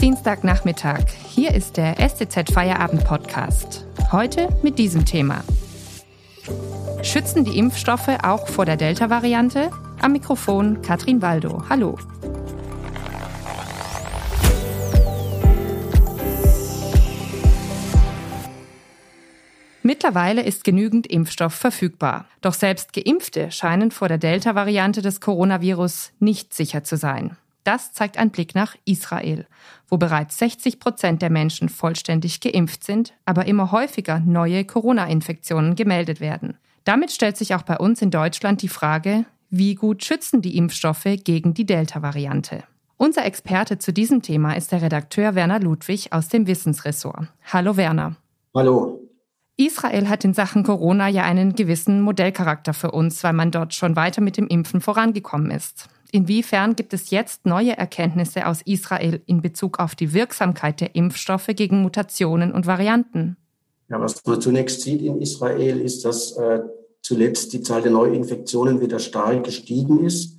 [0.00, 1.10] Dienstagnachmittag.
[1.28, 3.84] Hier ist der STZ Feierabend Podcast.
[4.10, 5.44] Heute mit diesem Thema.
[7.02, 9.70] Schützen die Impfstoffe auch vor der Delta-Variante?
[10.00, 11.64] Am Mikrofon Katrin Waldo.
[11.68, 11.98] Hallo.
[19.82, 22.24] Mittlerweile ist genügend Impfstoff verfügbar.
[22.40, 27.36] Doch selbst Geimpfte scheinen vor der Delta-Variante des Coronavirus nicht sicher zu sein.
[27.70, 29.46] Das zeigt ein Blick nach Israel,
[29.88, 36.18] wo bereits 60 Prozent der Menschen vollständig geimpft sind, aber immer häufiger neue Corona-Infektionen gemeldet
[36.20, 36.56] werden.
[36.82, 41.06] Damit stellt sich auch bei uns in Deutschland die Frage, wie gut schützen die Impfstoffe
[41.22, 42.64] gegen die Delta-Variante?
[42.96, 47.28] Unser Experte zu diesem Thema ist der Redakteur Werner Ludwig aus dem Wissensressort.
[47.52, 48.16] Hallo Werner.
[48.52, 48.98] Hallo.
[49.56, 53.94] Israel hat in Sachen Corona ja einen gewissen Modellcharakter für uns, weil man dort schon
[53.94, 55.88] weiter mit dem Impfen vorangekommen ist.
[56.12, 61.48] Inwiefern gibt es jetzt neue Erkenntnisse aus Israel in Bezug auf die Wirksamkeit der Impfstoffe
[61.54, 63.36] gegen Mutationen und Varianten?
[63.88, 66.60] Ja, was man zunächst sieht in Israel ist, dass äh,
[67.02, 70.36] zuletzt die Zahl der Neuinfektionen wieder stark gestiegen ist.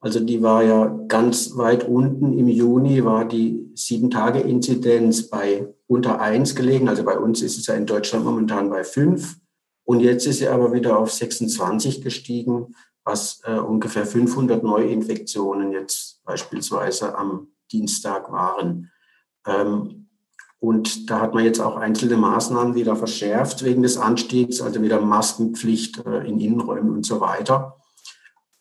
[0.00, 2.38] Also die war ja ganz weit unten.
[2.38, 6.88] Im Juni war die Sieben-Tage-Inzidenz bei unter eins gelegen.
[6.88, 9.36] Also bei uns ist es ja in Deutschland momentan bei fünf.
[9.84, 16.24] Und jetzt ist sie aber wieder auf 26 gestiegen was äh, ungefähr 500 Neuinfektionen jetzt
[16.24, 18.90] beispielsweise am Dienstag waren.
[19.46, 20.08] Ähm,
[20.58, 25.00] und da hat man jetzt auch einzelne Maßnahmen wieder verschärft wegen des Anstiegs, also wieder
[25.00, 27.76] Maskenpflicht äh, in Innenräumen und so weiter.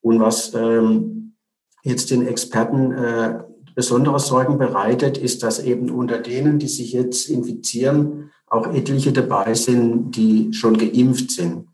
[0.00, 1.34] Und was ähm,
[1.82, 3.42] jetzt den Experten äh,
[3.74, 9.54] besondere Sorgen bereitet, ist, dass eben unter denen, die sich jetzt infizieren, auch etliche dabei
[9.54, 11.66] sind, die schon geimpft sind.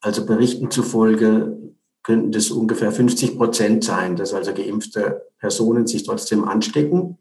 [0.00, 1.58] Also Berichten zufolge
[2.08, 7.18] könnten das ungefähr 50 Prozent sein, dass also geimpfte Personen sich trotzdem anstecken.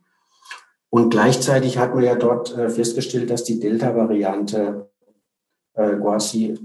[0.89, 4.89] Und gleichzeitig hat man ja dort äh, festgestellt, dass die Delta-Variante
[5.73, 6.57] äh, quasi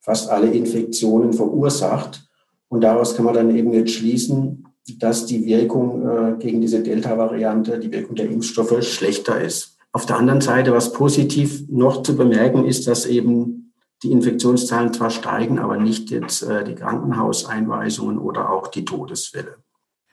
[0.00, 2.28] fast alle Infektionen verursacht.
[2.68, 4.68] Und daraus kann man dann eben jetzt schließen,
[5.00, 9.78] dass die Wirkung äh, gegen diese Delta-Variante, die Wirkung der Impfstoffe schlechter ist.
[9.90, 13.63] Auf der anderen Seite, was positiv noch zu bemerken ist, dass eben
[14.04, 19.56] die Infektionszahlen zwar steigen, aber nicht jetzt äh, die Krankenhauseinweisungen oder auch die Todesfälle.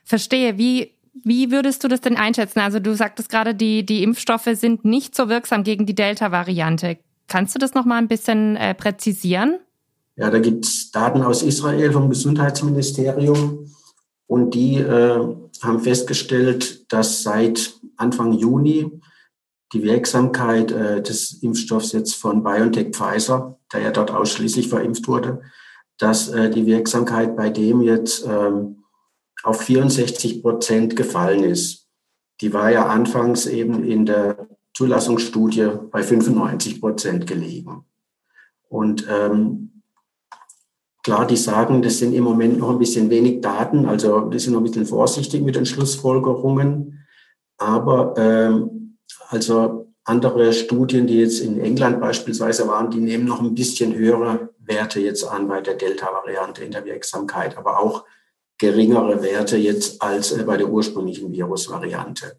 [0.04, 0.58] Verstehe.
[0.58, 2.60] Wie, wie würdest du das denn einschätzen?
[2.60, 6.98] Also du sagtest gerade, die, die Impfstoffe sind nicht so wirksam gegen die Delta-Variante.
[7.28, 9.58] Kannst du das noch mal ein bisschen äh, präzisieren?
[10.16, 13.70] Ja, da gibt es Daten aus Israel vom Gesundheitsministerium
[14.26, 19.01] und die äh, haben festgestellt, dass seit Anfang Juni
[19.72, 25.42] die Wirksamkeit äh, des Impfstoffs jetzt von BioNTech Pfizer, der ja dort ausschließlich verimpft wurde,
[25.98, 28.84] dass äh, die Wirksamkeit bei dem jetzt ähm,
[29.42, 31.88] auf 64 Prozent gefallen ist.
[32.40, 37.84] Die war ja anfangs eben in der Zulassungsstudie bei 95 Prozent gelegen.
[38.68, 39.82] Und ähm,
[41.02, 44.54] klar, die sagen, das sind im Moment noch ein bisschen wenig Daten, also die sind
[44.54, 47.06] noch ein bisschen vorsichtig mit den Schlussfolgerungen.
[47.58, 48.81] Aber ähm,
[49.28, 54.50] also andere Studien, die jetzt in England beispielsweise waren, die nehmen noch ein bisschen höhere
[54.58, 58.04] Werte jetzt an bei der Delta-Variante in der Wirksamkeit, aber auch
[58.58, 62.36] geringere Werte jetzt als äh, bei der ursprünglichen Virusvariante.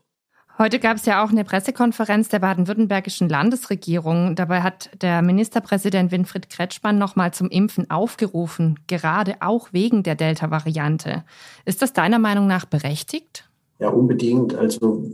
[0.59, 4.35] Heute gab es ja auch eine Pressekonferenz der baden-württembergischen Landesregierung.
[4.35, 11.23] Dabei hat der Ministerpräsident Winfried Kretschmann nochmal zum Impfen aufgerufen, gerade auch wegen der Delta-Variante.
[11.65, 13.49] Ist das deiner Meinung nach berechtigt?
[13.79, 14.53] Ja, unbedingt.
[14.53, 15.09] Also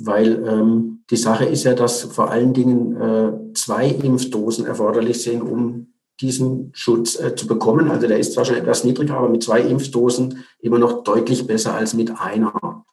[0.00, 5.42] weil ähm, die Sache ist ja, dass vor allen Dingen äh, zwei Impfdosen erforderlich sind,
[5.42, 7.90] um diesen Schutz äh, zu bekommen.
[7.90, 11.74] Also der ist zwar schon etwas niedriger, aber mit zwei Impfdosen immer noch deutlich besser
[11.74, 12.84] als mit einer.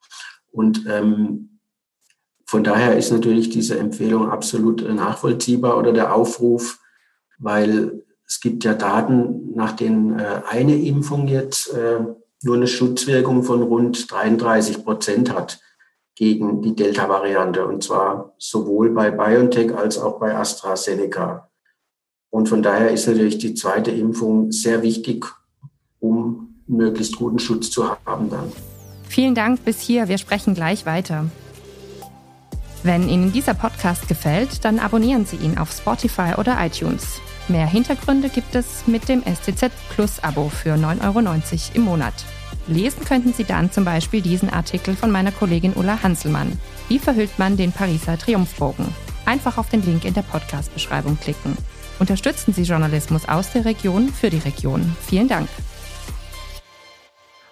[0.51, 1.59] Und ähm,
[2.46, 6.79] von daher ist natürlich diese Empfehlung absolut äh, nachvollziehbar oder der Aufruf,
[7.38, 12.00] weil es gibt ja Daten, nach denen äh, eine Impfung jetzt äh,
[12.44, 15.59] nur eine Schutzwirkung von rund 33 Prozent hat
[16.17, 21.47] gegen die Delta-Variante und zwar sowohl bei BioNTech als auch bei AstraZeneca.
[22.31, 25.25] Und von daher ist natürlich die zweite Impfung sehr wichtig,
[25.99, 28.52] um möglichst guten Schutz zu haben dann.
[29.08, 30.08] Vielen Dank bis hier.
[30.08, 31.25] Wir sprechen gleich weiter.
[32.81, 37.22] Wenn Ihnen dieser Podcast gefällt, dann abonnieren Sie ihn auf Spotify oder iTunes.
[37.47, 41.20] Mehr Hintergründe gibt es mit dem STZ Plus Abo für 9,90 Euro
[41.75, 42.13] im Monat.
[42.67, 46.59] Lesen könnten Sie dann zum Beispiel diesen Artikel von meiner Kollegin Ulla Hanselmann.
[46.90, 48.88] Wie verhüllt man den Pariser Triumphbogen?
[49.26, 51.58] Einfach auf den Link in der Podcast-Beschreibung klicken.
[51.99, 54.96] Unterstützen Sie Journalismus aus der Region für die Region.
[55.02, 55.49] Vielen Dank.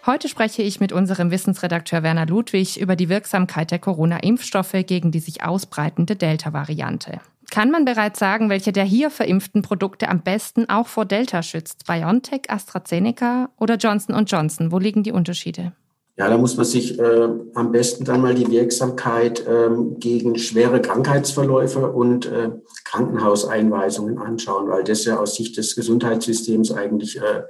[0.05, 5.19] Heute spreche ich mit unserem Wissensredakteur Werner Ludwig über die Wirksamkeit der Corona-Impfstoffe gegen die
[5.19, 7.21] sich ausbreitende Delta-Variante.
[7.55, 11.85] Kann man bereits sagen, welche der hier verimpften Produkte am besten auch vor Delta schützt?
[11.87, 14.73] BioNTech, AstraZeneca oder Johnson Johnson?
[14.73, 15.71] Wo liegen die Unterschiede?
[16.17, 19.69] Ja, da muss man sich äh, am besten dann mal die Wirksamkeit äh,
[19.99, 22.49] gegen schwere Krankheitsverläufe und äh,
[22.83, 27.43] Krankenhauseinweisungen anschauen, weil das ja aus Sicht des Gesundheitssystems eigentlich äh,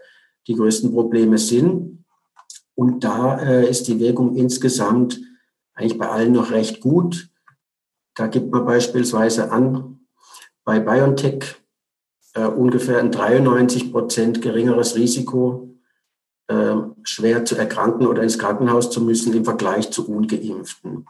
[0.45, 2.05] die größten Probleme sind.
[2.75, 5.19] Und da äh, ist die Wirkung insgesamt
[5.73, 7.29] eigentlich bei allen noch recht gut.
[8.15, 9.99] Da gibt man beispielsweise an,
[10.63, 11.55] bei BioNTech
[12.33, 15.75] äh, ungefähr ein 93 Prozent geringeres Risiko,
[16.47, 21.05] äh, schwer zu erkranken oder ins Krankenhaus zu müssen im Vergleich zu ungeimpften.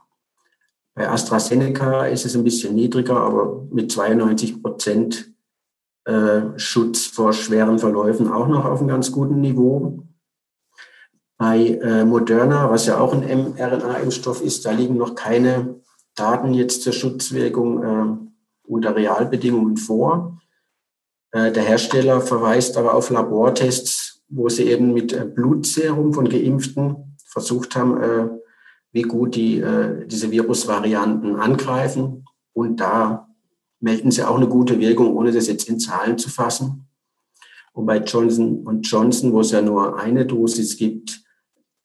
[0.95, 5.33] Bei AstraZeneca ist es ein bisschen niedriger, aber mit 92 Prozent
[6.05, 10.03] äh, Schutz vor schweren Verläufen auch noch auf einem ganz guten Niveau.
[11.37, 15.81] Bei äh, Moderna, was ja auch ein mRNA-Impfstoff ist, da liegen noch keine
[16.15, 18.17] Daten jetzt zur Schutzwirkung äh,
[18.67, 20.39] unter Realbedingungen vor.
[21.31, 27.17] Äh, der Hersteller verweist aber auf Labortests, wo sie eben mit äh, Blutserum von Geimpften
[27.25, 28.29] versucht haben, äh,
[28.91, 32.25] wie gut die äh, diese Virusvarianten angreifen.
[32.53, 33.27] Und da
[33.81, 36.87] melden sie auch eine gute Wirkung, ohne das jetzt in Zahlen zu fassen.
[37.73, 41.24] Und bei Johnson Johnson, wo es ja nur eine Dosis gibt,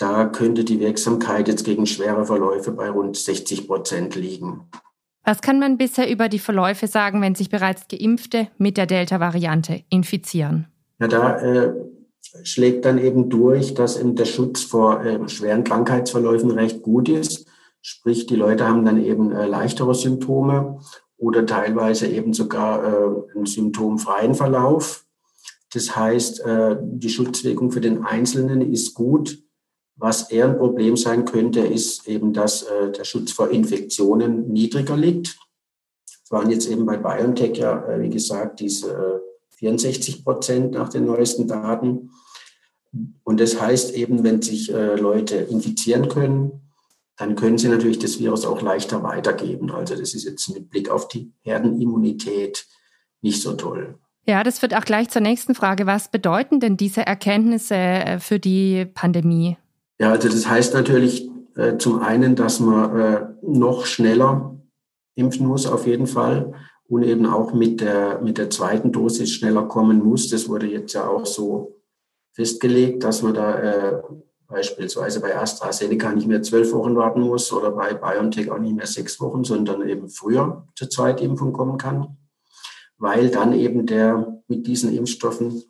[0.00, 4.62] da könnte die Wirksamkeit jetzt gegen schwere Verläufe bei rund 60 Prozent liegen.
[5.24, 9.82] Was kann man bisher über die Verläufe sagen, wenn sich bereits Geimpfte mit der Delta-Variante
[9.90, 10.68] infizieren?
[10.98, 11.74] Ja, da äh,
[12.42, 17.46] schlägt dann eben durch, dass eben der Schutz vor äh, schweren Krankheitsverläufen recht gut ist.
[17.82, 20.80] Sprich, die Leute haben dann eben äh, leichtere Symptome
[21.18, 25.04] oder teilweise eben sogar äh, einen symptomfreien Verlauf.
[25.74, 29.38] Das heißt, äh, die Schutzwirkung für den Einzelnen ist gut.
[30.00, 34.96] Was eher ein Problem sein könnte, ist eben, dass äh, der Schutz vor Infektionen niedriger
[34.96, 35.36] liegt.
[36.24, 39.22] Es waren jetzt eben bei BioNTech ja, äh, wie gesagt, diese
[39.58, 42.10] 64 äh, Prozent nach den neuesten Daten.
[43.24, 46.62] Und das heißt eben, wenn sich äh, Leute infizieren können,
[47.18, 49.70] dann können sie natürlich das Virus auch leichter weitergeben.
[49.70, 52.66] Also das ist jetzt mit Blick auf die Herdenimmunität
[53.20, 53.98] nicht so toll.
[54.24, 55.84] Ja, das wird auch gleich zur nächsten Frage.
[55.84, 59.58] Was bedeuten denn diese Erkenntnisse äh, für die Pandemie?
[60.00, 64.58] Ja, also das heißt natürlich äh, zum einen, dass man äh, noch schneller
[65.14, 66.54] impfen muss, auf jeden Fall.
[66.88, 70.28] Und eben auch mit der, mit der zweiten Dosis schneller kommen muss.
[70.30, 71.82] Das wurde jetzt ja auch so
[72.32, 74.02] festgelegt, dass man da äh,
[74.48, 78.86] beispielsweise bei AstraZeneca nicht mehr zwölf Wochen warten muss oder bei BioNTech auch nicht mehr
[78.86, 82.16] sechs Wochen, sondern eben früher zur Zweitimpfung kommen kann,
[82.96, 85.62] weil dann eben der mit diesen Impfstoffen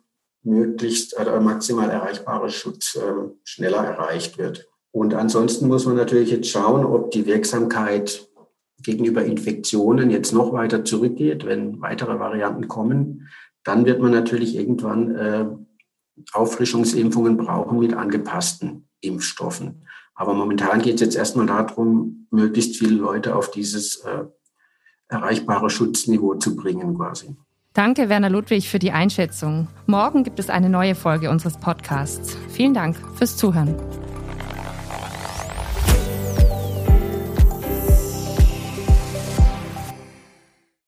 [0.43, 4.67] möglichst oder maximal erreichbare Schutz äh, schneller erreicht wird.
[4.91, 8.27] Und ansonsten muss man natürlich jetzt schauen, ob die Wirksamkeit
[8.81, 13.27] gegenüber Infektionen jetzt noch weiter zurückgeht, wenn weitere Varianten kommen.
[13.63, 15.45] Dann wird man natürlich irgendwann äh,
[16.33, 19.85] Auffrischungsimpfungen brauchen mit angepassten Impfstoffen.
[20.15, 24.25] Aber momentan geht es jetzt erstmal darum, möglichst viele Leute auf dieses äh,
[25.07, 27.35] erreichbare Schutzniveau zu bringen quasi.
[27.73, 29.69] Danke, Werner Ludwig, für die Einschätzung.
[29.85, 32.37] Morgen gibt es eine neue Folge unseres Podcasts.
[32.49, 33.75] Vielen Dank fürs Zuhören.